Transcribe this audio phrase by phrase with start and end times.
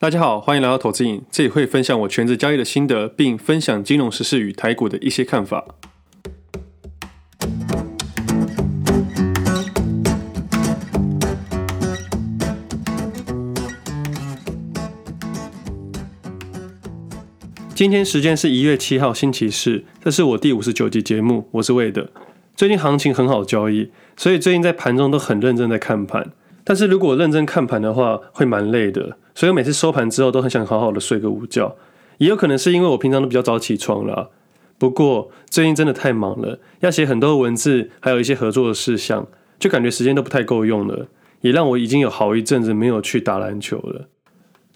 [0.00, 5.64] 大家好，欢迎来到投资影，这里会分享我全职交易的心得，并分享金融时事与台股的一些看法。
[17.74, 22.08] 今天时间是一月七号星期四，这是我第五十九集节目，我是魏德。
[22.54, 26.30] 最近行情很好交易，所以最近在盘中都很认真在看盘。
[26.68, 31.74] 但是如果认真看盘的话，会蛮累的，所以每次收盘之后都很想好好的睡个午觉。
[32.18, 34.28] 也有可能是因为我平常都比较早起床啦。
[34.76, 39.26] 不过最近真的太忙了，要写很多文字，还有一些合作的事项，
[39.58, 41.06] 就感觉时间都不太够用了，
[41.40, 44.08] 也让我已经有好一阵子没有去打篮球了。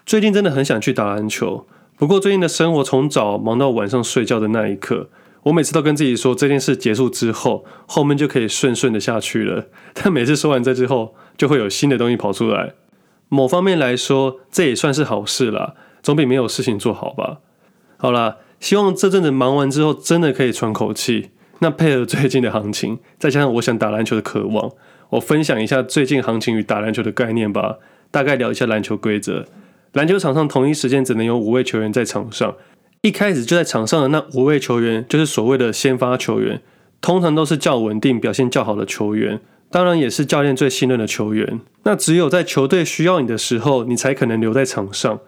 [0.07, 1.67] 最近真的很想去打篮球，
[1.99, 5.11] 不过最近的生活从早忙到晚上睡觉的那一刻。
[5.45, 9.67] 我每次都跟自己说，这件事结束之后，后面就可以顺顺的下去了。
[9.93, 12.75] 但每次说完这之后，就会有新的东西跑出来。
[13.29, 17.39] 某方面来说，这也算是好事啦，总比没有事情做好吧。
[17.97, 21.31] 好啦，希望这阵子忙完之后，真的可以喘口气。
[21.59, 24.71] 那配合最近的行情，再加上我想打篮球的渴望，
[25.11, 27.79] 我分享一下最近行情与打篮球的概念吧。
[28.11, 29.47] 大概聊一下篮球规则。
[29.93, 32.55] 篮球场上同一时间只能有五位球员在场上。
[33.03, 36.63] 一开始就在场上的那五位球员，就是所谓的先发球员，
[37.01, 39.41] 通常都是较稳定、表现较好的球员，
[39.73, 41.61] 当然也是教练最信任的球员。
[41.83, 45.19] 那只有在球队需要你的时候，你才可能留在场上。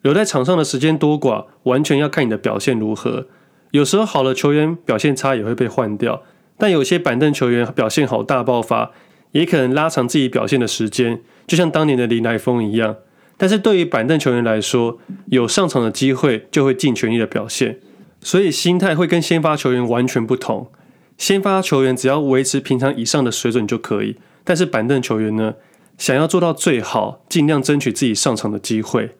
[0.00, 3.26] 留在场上的时间多寡，完全要看你的表现如何。
[3.72, 6.22] 有时候好的球员表现差也会被换掉，
[6.56, 8.92] 但有些板凳球员表现好大爆发，
[9.32, 12.96] 也可能拉长自己表现的时间，就像当年的林来疯一样。
[13.38, 17.78] 但是对于板凳球员来说，有上场的机会就会尽全力的表现，
[18.20, 20.70] 所以心态会跟先发球员完全不同。
[21.16, 25.54] 先发球员只要维持平常以上的水准就可以，但是板凳球员呢，
[25.96, 29.10] 想要做到最好，尽量争取自己上场的机会。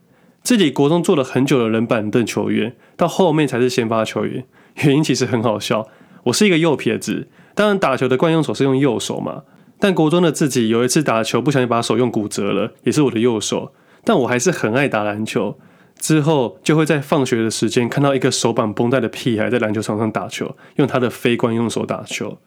[0.43, 4.45] 自己国中做了很久的人板凳球员，到后面才是先发球员，
[4.83, 5.87] 原因其实很好笑。
[6.25, 9.43] 我是一个右撇子，当然打球的惯用手是用右手嘛，
[9.79, 13.73] 但国中的自己有一次打球不小心把手用骨折了，也是我的右手。
[14.05, 15.59] 但我还是很爱打篮球，
[15.99, 22.39] 之后就会在放学的时间看到一个手绑绷带的屁孩在篮球场上打球，用他的非惯用手打球。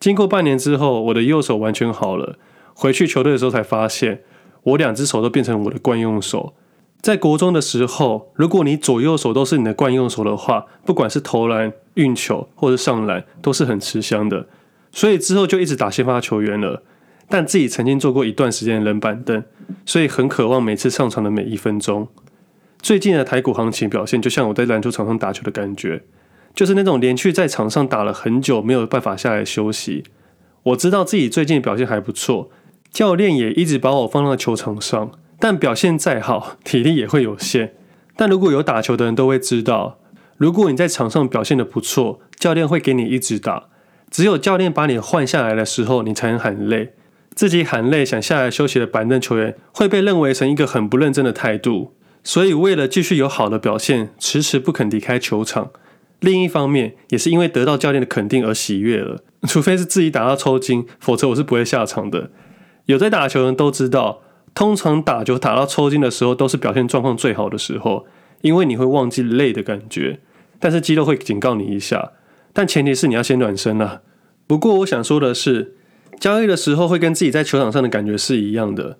[0.00, 2.38] 经过半年之后，我的右手完全好了。
[2.74, 4.22] 回去球队的时候才发现，
[4.62, 6.54] 我两只手都变成我的惯用手。
[7.00, 14.46] 在国中的时候，如果你左右手都是你的惯用手的话，不管是投篮、运球或者上篮，都是很吃香的。
[14.92, 16.82] 所以之后就一直打先发球员了。
[17.28, 19.44] 但自己曾经做过一段时间的冷板凳，
[19.84, 22.08] 所以很渴望每次上场的每一分钟。
[22.80, 26.02] 最近的台股行情表现，就像我在篮球场上打球的感觉，
[26.54, 30.04] 就是那种连续在场上打了很久，没有办法下来休息。
[30.62, 32.50] 我知道自己最近表现还不错，
[32.90, 37.74] 教练也一直把我放到球场上，但表现再好，体力也会有限。
[38.16, 39.98] 但如果有打球的人都会知道，
[40.36, 43.68] 如果你在场上表现得不错，教练会给你一直打。
[44.10, 46.94] 只有教练把你换下来的时候，你才能喊累。
[47.38, 51.92] 自己喊累想下来休息的板凳球员会被认为成一个很不认真的态度，
[52.24, 55.70] 所以为了继续有好的表现，迟迟不肯离开球场。
[56.18, 59.22] 另一方面，也是因为得到教练的肯定而喜悦了。
[59.46, 62.32] 除非是自己打到抽筋，否则我是不会下场的。
[62.86, 64.20] 有在打球的人都知道，
[64.52, 68.06] 通常打球打到抽筋的时候，都是表现状况最好的时候，
[68.40, 70.18] 因为你会忘记累的感觉，
[70.58, 72.10] 但是肌肉会警告你一下。
[72.52, 74.00] 但前提是你要先暖身啊。
[74.48, 75.76] 不过我想说的是。
[76.18, 78.98] 交易的时候会跟自己在球场上的感觉是一样的。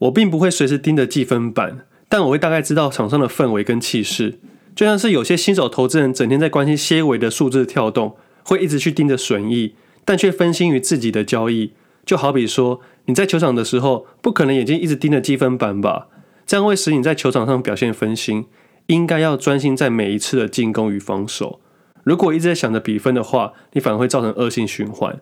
[0.00, 4.38] 我并不会随时盯着计分板，但我会大概知道场上的氛围跟气势。
[4.74, 11.72] 就像是有些新手投资人整天在关心些微的数字跳动，会一直去盯着损益，但却分心于自己的交易。
[12.04, 16.08] 就好比说你在球场的时候，不可能眼睛一直盯着计分板吧？
[16.44, 18.46] 这样会使你在球场上表现分心。
[18.88, 21.58] 应该要专心在每一次的进攻与防守。
[22.02, 25.20] 如果一直在想着比分的话，你反而会造成恶性循环。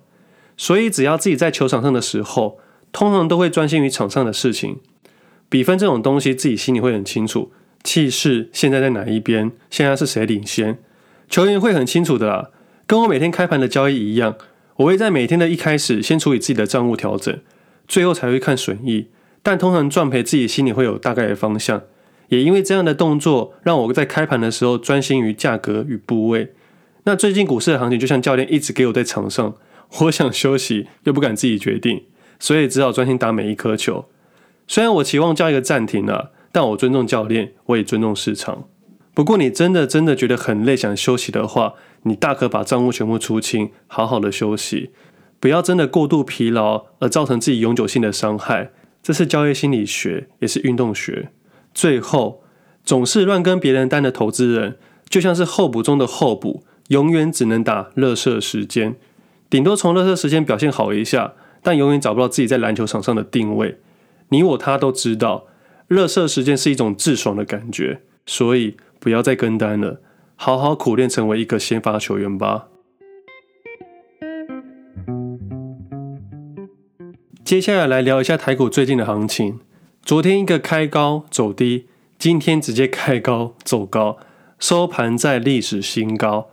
[0.57, 2.59] 所以，只要自己在球场上的时候，
[2.93, 4.79] 通常都会专心于场上的事情。
[5.49, 7.53] 比分这种东西，自己心里会很清楚。
[7.83, 9.50] 气势现在在哪一边？
[9.69, 10.79] 现在是谁领先？
[11.29, 12.50] 球员会很清楚的啦。
[12.87, 14.37] 跟我每天开盘的交易一样，
[14.76, 17.41] 我会在每天的一开始先处理自己的账务调整，
[17.88, 19.09] 最后才会看损益。
[19.43, 21.82] 但通常赚赔自己心里会有大概的方向。
[22.29, 26.53] 也因为这样的动作，让我在开盘的时候专心于价格与部位。
[27.05, 29.55] 那最近股市的行情，就像教练一直给我在场上。
[30.00, 32.05] 我想休息，又不敢自己决定，
[32.39, 34.06] 所以只好专心打每一颗球。
[34.67, 38.65] 虽然我期望叫一个暂停了，但我尊重教练，我也尊重市场。
[39.15, 41.75] 不过，你真的真的觉得很累，想休息的话，
[42.05, 44.91] 你大可把账务全部出清，好好的休息，
[45.39, 48.71] 不要真的过度疲劳而造成自己永久性的伤害。
[49.03, 51.29] 这是交易心理学，也是运动学。
[51.75, 52.43] 最后，
[52.85, 54.79] 总是乱跟别人单的投资人，
[55.11, 58.97] 就像是候补中的候补，永远只能打垃圾时间，
[59.52, 63.78] 顶多从垃圾时间表现好一下，但永远找不到自己在篮球场上的定位。
[64.31, 65.44] 你我他都知道，
[65.90, 70.00] 垃圾时间是一种自爽的感觉，所以不要再跟单了，
[70.37, 72.69] 好好苦练成为一个先发球员吧。
[77.44, 79.60] 接下来来聊一下台股最近的行情。
[80.02, 81.88] 昨天一个开高走低，
[82.19, 84.16] 今天直接开高走高，
[84.58, 86.49] 收盘在历史新高，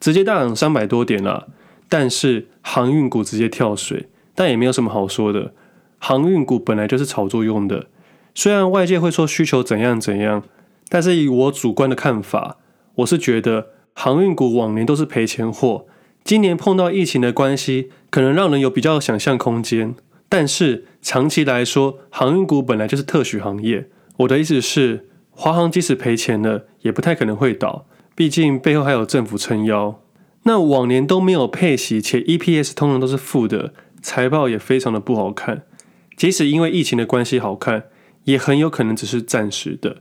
[0.00, 1.46] 直接大涨三百多点了。
[1.90, 5.52] 但是航运股直接跳水，但也没有什么好说的。
[5.98, 7.88] 航运股本来就是炒作用的，
[8.34, 10.44] 虽然外界会说需求怎样怎样，
[10.88, 12.56] 但是以我主观的看法，
[12.94, 15.84] 我是觉得航运股往年都是赔钱货，
[16.24, 19.94] 今年碰到疫情的关系，可能让人有比较想象空间。
[20.28, 23.88] 但是长期来说，航运股本来就是特许行业。
[24.18, 27.84] 我的意思是，华航即使赔钱了，也不太可能会倒，
[28.14, 30.00] 毕竟背后还有政府撑腰。
[30.44, 35.62] 那往年都没有配息，且 EPS 通常都是负的，财报也非常的不好看。
[36.16, 37.84] 即使因为疫情的关系好看，
[38.24, 39.98] 也很有可能只是暂时的。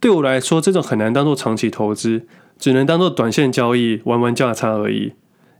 [0.00, 2.26] 对我来说，这种很难当做长期投资，
[2.58, 5.14] 只能当做短线交易，玩玩价差而已。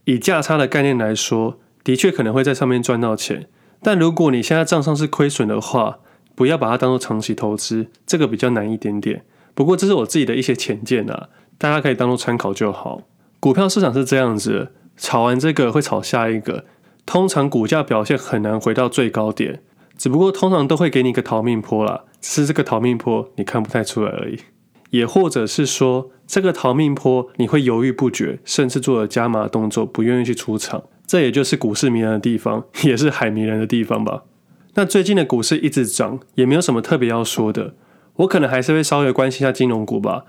[0.05, 3.49] 以价差的概念来说，的确可能会在上面赚到钱。
[3.83, 5.99] 但如果你现在账上是亏损的话，
[6.35, 9.25] 不要把它当做长期投资，这个比较难一点点。
[9.55, 13.03] 不过这是我自己的一些浅见啊，大家可以当做参考就好。
[13.45, 16.65] 股票市场是这样子，炒完这个会炒下一个，
[17.05, 19.61] 通常股价表现很难回到最高点，
[19.99, 24.39] 只不过通常都会给你一个逃命坡啦，只是这个逃命坡你看不太出来而已。
[24.89, 30.85] 也或者是说，这个逃命坡你会犹豫不决，甚至做了加码动作，不愿意去出场。
[31.07, 34.23] 这也就是股市迷人的地方， 也是海迷人的地方吧。
[34.73, 37.75] 那最近的股市一直涨，也没有什么特别要说的。
[38.17, 40.25] 我可能还是会稍微关心一下金融股吧。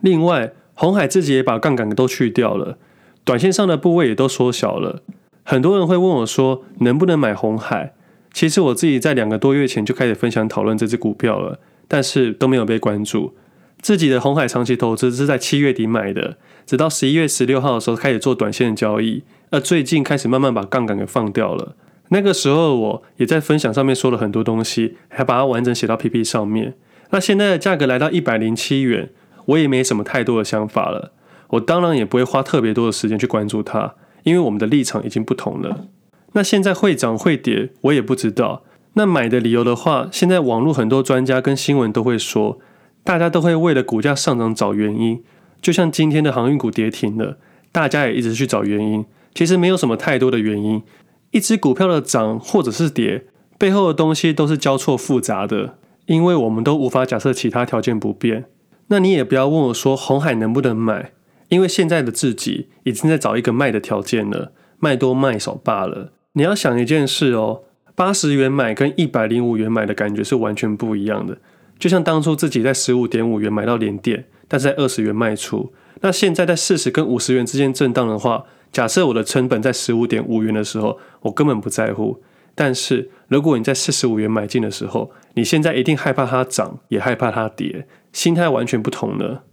[0.00, 2.78] 另外，红海自己也把杠杆都去掉了，
[3.24, 5.02] 短线上的部位也都缩小了。
[5.42, 7.94] 很多人会问我说，能不能买红海？
[8.32, 13.34] 其实我自己在两个多月前就开始分享讨论这只股票了，但是都没有被关注。
[13.80, 19.22] 自己的红海长期投资是在七月底买的，直到十一月十六号的时候开始做短线的交易。
[19.50, 21.76] 而最近开始慢慢把杠杆给放掉了。
[22.08, 26.74] 那个时候我也在分享上面说了很多东西，还把它完整写到 PP 上面。
[27.10, 29.10] 那现在的价格来到一百零七元，
[29.46, 31.12] 我也没什么太多的想法了。
[31.50, 35.86] 我当然也不会花特别多的时间去关注它，因为我们的立场已经不同了。
[36.32, 38.64] 那现在会涨会跌，我也不知道。
[38.94, 42.58] 那买的理由的话，现在网络很多专家跟新闻都会说，
[43.04, 45.22] 大家都会为了股价上涨找原因。
[45.60, 47.38] 就像今天的航运股跌停了，
[47.70, 49.04] 大家也一直去找原因。
[49.34, 50.82] 其实没有什么太多的原因，
[51.30, 53.26] 一只股票的涨或者是跌，
[53.58, 58.44] 背后的东西都是交错复杂的，因为我们都无法假设其他条件不变。
[58.88, 61.12] 那你也不要问我说红海能不能买，
[61.48, 66.12] 因为现在的自己已经在找一个卖的条件了，卖多卖少罢了。
[66.32, 67.62] 你要想一件事哦，
[67.94, 71.38] 八十元买跟一百零五元买的感觉是完全不一样的。
[71.78, 78.44] 就像当初自己在十五点五元买到连跌，但是在二十元卖出，那现在在四十跟五十元之间震荡的话。
[78.72, 82.20] 假设我的成本在十五点五元的时候，我根本不在乎。
[82.56, 89.44] 但是如果你在四十五元买进的时候，你现在一定害怕它涨，也害怕它跌，心态完全不同了。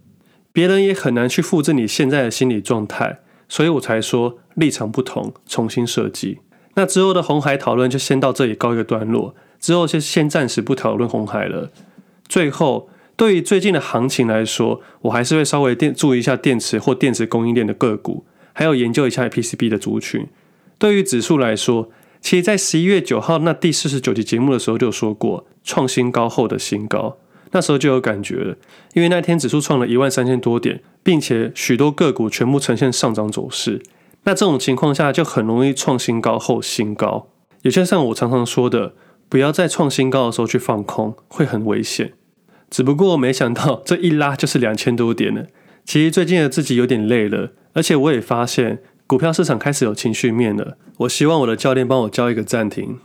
[0.54, 6.38] 别人也很难去复制你现在的心理状态，所以我才说立场不同，重新设计。
[6.76, 11.70] 那之后的红海讨论就先到这里告一个段落，之后就先暂时不讨论红海了。
[12.26, 18.24] 最后，对于最近的行情来说，我还是会稍微电注意一下电池或电池供应链的个股。
[18.54, 20.26] 还有研究一下 PCB 的族群。
[20.78, 21.90] 对于指数来说，
[22.20, 27.16] 其实，在十一月九号那第四十九集节目的时候就说过，创新高后的新高，
[27.52, 28.56] 那时候就有感觉了，
[28.94, 33.80] 因为那天指数创了一万三千多点，并且许多个股全部呈现上涨走势。
[34.24, 37.28] 那这种情况下，就很容易创新高后新高。
[37.62, 38.94] 也就像我常常说的，
[39.28, 42.12] 不要在创新高的时候去放空，会很危险。
[42.70, 45.46] 只不过没想到这一拉就是两千多点了。
[45.84, 47.52] 其实最近的自己有点累了。
[47.74, 50.76] 而且我也发现股票市场开始有情绪面了。
[50.98, 52.98] 我希望我的教练帮我叫一个暂停。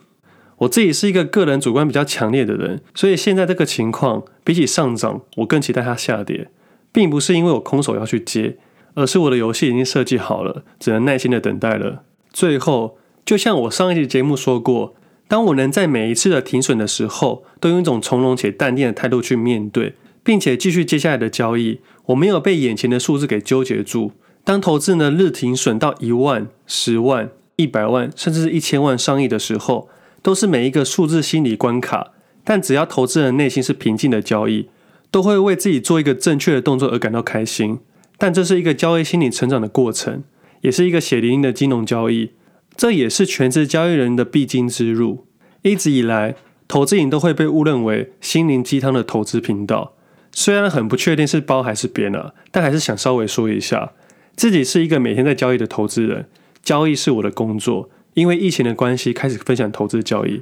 [0.58, 6.50] 我自己是一个个人主观比较强烈的人，所以现在这个情况比起上涨，我更期待它下跌，
[6.92, 8.58] 并不是因为我空手要去接，
[8.96, 12.04] 而是我的游戏已经设计好了，只能耐心的等待了。
[12.32, 14.96] 最后，就像我上一期节目说过，
[15.28, 24.14] 当我能在每一次的停损的时候，都用一种从容且淡定的态度去面对，并且继续接下来的交易，我没有被眼前的数字给纠结住。
[24.44, 29.90] 当投资呢日停损到一万、十万、一百万，甚至是一千万、上亿的时候，
[30.28, 32.12] 都是每一个数字心理关卡。
[32.44, 34.68] 但只要投资人内心是平静的交易，
[35.10, 37.80] 都会为自己做一个正确的动作而感到开心。
[38.18, 40.26] 但这是一个交易心理成长的过程，
[40.60, 42.32] 也是一个血淋淋的金融交易。
[42.76, 45.28] 这也是全职交易人的必经之路。
[45.62, 46.36] 一直以来，
[46.68, 49.94] 投资瘾都会被误认为心灵鸡汤的投资频道。
[50.34, 53.94] 虽然很不确定是褒还是贬啊，但还是想稍微说一下，
[54.36, 56.28] 自己是一个每天在交易的投资人，
[56.62, 57.90] 交易是我的工作。
[58.18, 60.42] 因为疫情的关系，开始分享投资交易，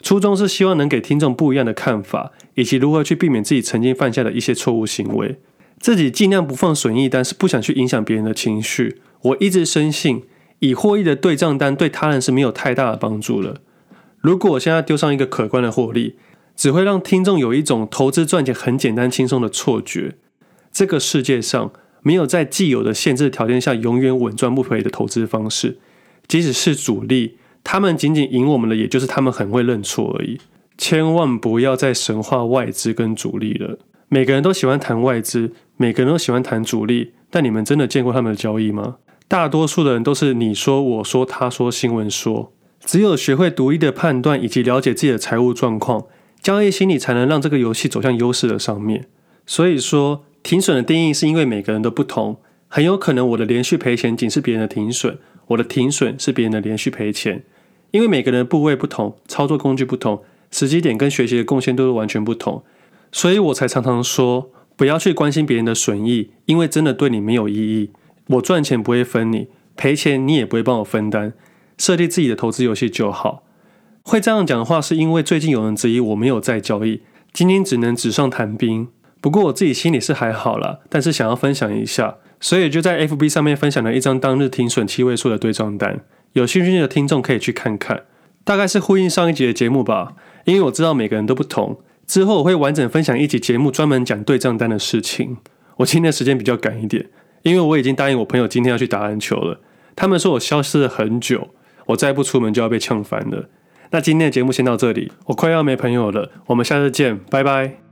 [0.00, 5.40] 初衷是希望能给听众不一样的看法，以及如何去避免自己曾经犯下的一些错误行为。
[5.80, 9.00] 自己尽量不放损益单，是不想去影响别人的情绪。
[9.22, 10.22] 我一直深信，
[10.60, 13.56] 已获益的对账单对他人是没有太大的帮助了。
[14.20, 16.14] 如果我现在丢上一个可观的获利，
[16.54, 20.14] 只会让听众有一种投资赚钱很简单轻松的错觉。
[20.70, 25.78] 这个世界上没有在既有的限制条件下永远稳赚不赔的投资方式。
[26.30, 30.38] 即使是主力，他们仅仅赢我们的，也就是他们很会认错而已。
[30.78, 33.80] 千万不要再神化外资跟主力了。
[34.08, 38.98] 每个人都喜欢谈外资，每个人都喜欢谈主力，但你们真的见过他们的交易吗？
[39.26, 42.52] 大多数的人都是你说我说他说新闻说。
[42.78, 46.06] 只有学会独立的判断以及了解自己的财务状况，
[46.40, 49.08] 交易心理才能让这个游戏走向优势的上面。
[49.44, 52.36] 所以说，停损的定义是因为每个人都不同，
[52.68, 55.18] 很有可能我的连续赔钱仅是别人的停损。
[55.50, 57.42] 我的停损是别人的连续赔钱，
[57.90, 62.62] 因为每个人的部位不同，操作工具不同，时机点跟学习的贡献都是完全不同，
[63.10, 67.90] 所以我才常常说，不要去关心别人的损益，因为真的对你没有意义。
[68.28, 71.32] 我赚钱不会分你，赔钱你也不会帮我分担，
[71.76, 73.42] 设立自己的投资游戏就好。
[74.02, 77.02] 会这样讲的话，是因为最近有人质疑我没有在交易，
[77.32, 78.88] 今天只能纸上谈兵。
[79.20, 82.18] 不过我自己心里是还好啦，但是想要分享一下。
[82.40, 86.00] 所以就在 FB 上面分享了一张当日停损七位数的对账单，
[86.32, 88.04] 有兴趣的听众可以去看看。
[88.42, 91.78] 大概是呼应上一集的节目吧，因为我知道每个人都不同。
[92.06, 95.36] 之后我会完整分享一集节目，专门讲对账单的事情。
[95.76, 97.06] 我今天的时间比较赶一点，
[97.42, 99.60] 因为我已经答应我朋友今天要去打篮球了。
[99.94, 101.50] 他们说我消失了很久，
[101.86, 103.50] 我再不出门就要被呛翻了。
[103.90, 107.89] 那今天的节目先到这里，我快要没朋友了，我们下次见，拜拜。